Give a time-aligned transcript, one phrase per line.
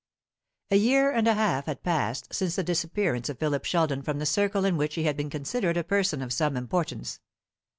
[0.71, 4.25] A year and a half had passed since the disappearance of Philip Sheldon from the
[4.25, 7.19] circle in which he had been considered a person of some importance.